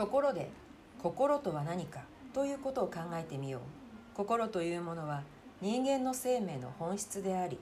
[0.00, 0.48] ところで
[1.02, 2.00] 心とは何か
[2.32, 3.60] ということを考えてみよう。
[4.16, 5.24] 心というものは
[5.60, 7.58] 人間の生命の本質であり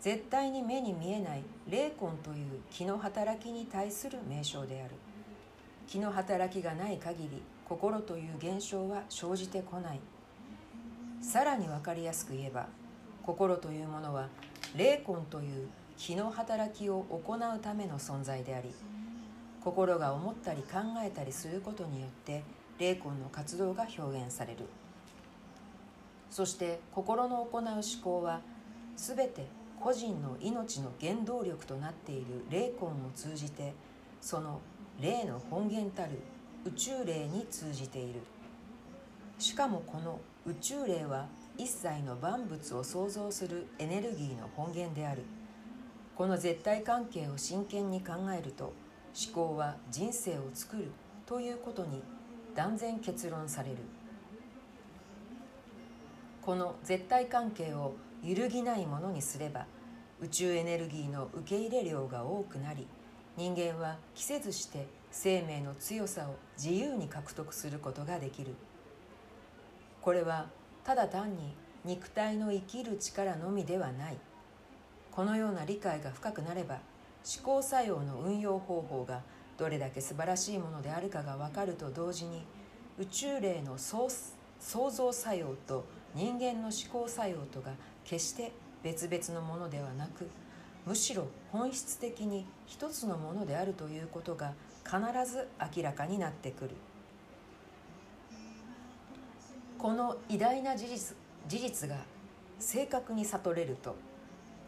[0.00, 4.94] 絶対に目に見えない霊魂という気の働きに対する名称である。
[5.88, 9.98] 気の働きがない限り心という現象は生じてこない。
[11.20, 12.68] さらに分かりやすく言えば
[13.26, 14.28] 心というものは
[14.76, 18.72] 霊魂という気の働きを行うための存在であり
[19.64, 22.42] 心が思ったり考えたりすることによって
[22.78, 24.64] 霊魂の活動が表現される。
[26.30, 28.40] そして心の行う思考は
[28.96, 29.46] 全て
[29.78, 33.74] 個人の命の原動力となっている霊魂を通じて
[34.20, 34.60] その
[35.00, 36.20] 霊の本源たる
[36.64, 38.20] 宇宙霊に通じている。
[39.38, 41.26] しかもこの宇宙霊は
[41.58, 45.22] 一切の万物を創造するエネルギーの本源である。
[46.16, 48.72] この絶対関係を真剣に考えると
[49.14, 50.90] 思考は人生を作る
[51.26, 52.02] ということに
[52.54, 53.76] 断然結論される。
[56.42, 59.66] この絶対関係を揺るぎないものにすれば
[60.20, 62.86] 宇宙エネルギーの受け入れ量が多くなり
[63.36, 68.54] 人間は着せずして生命の強さを自由に獲得することができる。
[70.00, 70.46] これは
[70.84, 71.54] ただ単に
[71.84, 74.18] 肉体の生きる力のみではない。
[75.12, 76.78] このような理解が深くなれば
[77.24, 79.22] 思考作用の運用方法が
[79.56, 82.44] どれだけ素晴らしいものであるかが分かると同時に
[82.98, 84.08] 宇宙霊の創
[84.90, 85.84] 造作用と
[86.14, 87.72] 人間の思考作用とが
[88.04, 90.28] 決して別々のものではなく
[90.84, 94.52] むしろ本質的に一つのものであるということが
[94.84, 94.98] 必
[95.30, 96.70] ず明らかになってくる。
[99.78, 101.16] この偉大な事実
[101.48, 101.96] 事実が
[102.60, 103.96] 正確に悟れると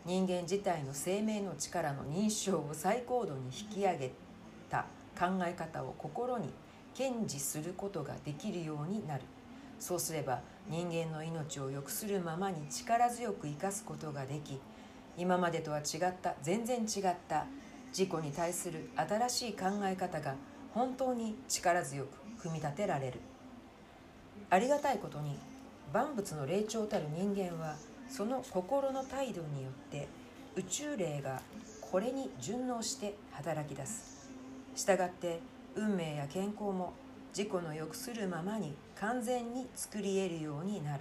[0.05, 4.13] 人間自体の生命の力の認証を最高度に引き上げ
[4.69, 4.85] た
[5.19, 6.51] 考え方を心に
[6.97, 9.23] 堅持することができるようになる。
[9.81, 14.61] そうすれば人間の命を良くするままに力強く生かすことができ
[15.17, 17.47] 今までとは違った全然違った
[17.89, 20.35] 自己に対する新しい考え方が
[20.73, 22.09] 本当に力強く
[22.43, 23.20] 組み立てられる。
[24.51, 25.39] ありがたいことに
[25.93, 27.77] 万物の霊長たる人間は
[28.17, 30.07] その心の態度によって
[30.55, 31.42] 宇宙霊が
[31.80, 34.30] これに順応して働き出す
[34.77, 35.41] したがって
[35.75, 36.92] 運命や健康も
[37.36, 41.01] 自己の良くするままに完全に作り得るようになる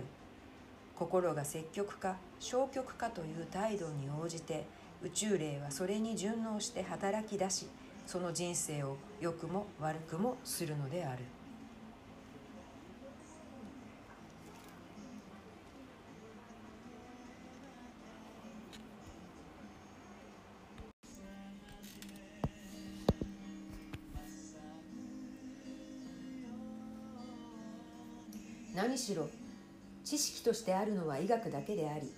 [0.96, 4.66] 心が積極化消極化という態度に応じて
[5.04, 7.68] 宇宙霊はそれに順応して働き出し
[8.08, 11.26] その人生を良くも悪くもするのである。
[28.76, 29.30] 何しろ
[30.04, 32.12] 知識としてあるのは医学だけであり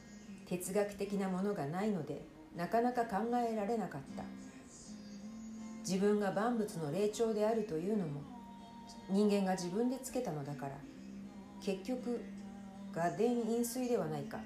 [0.47, 2.21] 哲学的なものがないので
[2.55, 3.17] なかなか考
[3.51, 4.23] えられなかった。
[5.81, 8.21] 自分が万物の霊長であるというのも
[9.09, 10.71] 人間が自分でつけたのだから
[11.63, 12.21] 結局
[12.91, 14.39] 画伝飲水ではないか。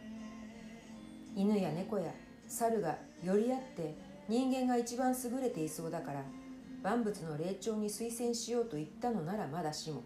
[1.36, 2.12] 犬や猫や
[2.48, 3.96] 猿が寄り合って
[4.28, 6.24] 人間が一番優れていそうだから
[6.84, 10.04] 万物の霊長に推薦しようと言ったのならまだしも。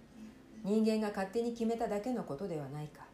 [0.64, 3.06] 人間が勝手に決めただけのことではないか。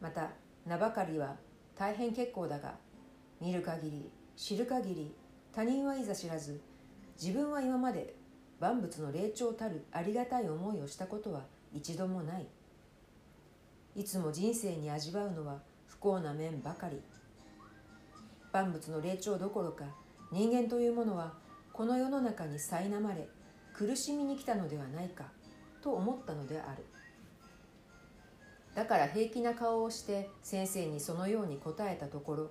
[0.00, 0.30] また
[0.66, 1.36] 名ばかりは
[1.76, 2.74] 大変結構だが
[3.40, 5.14] 見る限り知る限り
[5.52, 6.60] 他人はいざ知らず
[7.20, 8.14] 自分は今まで
[8.60, 11.42] 万物の霊長たるありがたい思いをしたことは
[11.72, 12.46] 一度もない。
[13.96, 17.00] いつも人生に味わうのは不幸な面ばかり。
[18.52, 19.84] 万物の霊長どころか
[20.32, 21.34] 人間というものは
[21.72, 23.28] この世の中に苛まれ
[23.72, 25.24] 苦しみに来たのではないか。
[25.84, 26.82] と思ったのである。
[28.74, 32.50] だから平気な顔をして先生にそのように答えたところ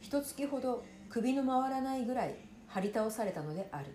[0.00, 2.34] 一月ほど首の回らないぐらい
[2.66, 3.86] 張り倒されたのである。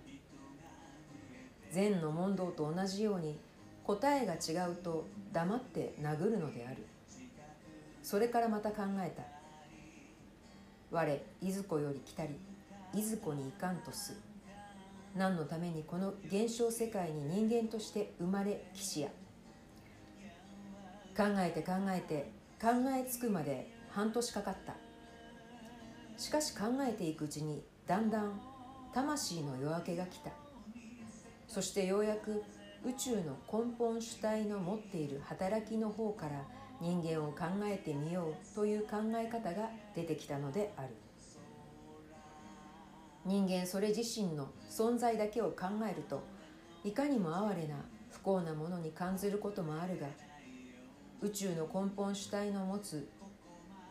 [1.72, 3.38] 禅の問答と同じように
[3.84, 6.78] 答えが違うと黙って殴るのである。
[8.02, 9.24] それからまた考えた
[10.90, 12.38] 我いずこより来たり
[12.94, 14.16] いずこに行かんとす
[15.15, 19.10] 何のためにこの現象世界に人間として生まれ騎士や。
[21.15, 24.75] 考えて考えて考えつくまで半年かかった。
[26.18, 28.39] しかし考えていくうちにだんだん
[28.94, 30.31] 魂の夜明けが来た。
[31.48, 32.44] そしてようやく
[32.83, 36.44] 宇宙の根本主体の持っている働きの方から
[36.81, 41.03] 人間を考えてみようという考え方が出てきたのである。
[43.25, 46.24] 人間それ自身の存在だけを考えると
[46.84, 47.75] いかにも哀れな
[48.10, 50.08] 不幸なものに感じることもあるが
[51.22, 53.08] 宇宙の根本主体の持つ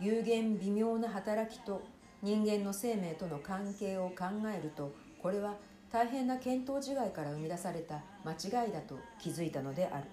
[0.00, 1.82] 有限微妙な働きと
[2.22, 4.24] 人間の生命との関係を考
[4.54, 5.54] えるとこれは
[5.90, 10.04] 大変な見当違いから生み出された間違いだと気づいたのである。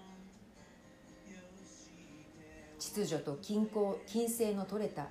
[2.79, 5.07] 秩序と均衡均性の取れた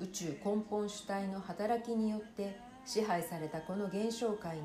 [0.00, 4.62] 宇宙根本主体の働きによって支配されたこの現象界に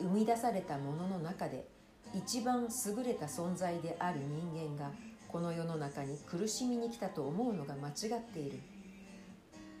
[0.00, 1.66] 生み出されたものの中で
[2.14, 4.90] 一番優れた存在である人間が
[5.28, 8.60] この世の中に苦しみに来たと思うのが間違っている。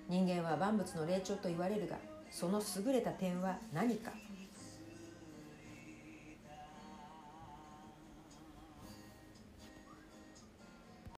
[0.08, 1.96] 人間は万物の霊長と言われるが
[2.30, 4.12] その優れた点は何か。